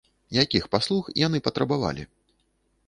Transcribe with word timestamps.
Якіх 0.43 0.63
паслуг 0.75 1.11
яны 1.27 1.43
патрабавалі? 1.49 2.03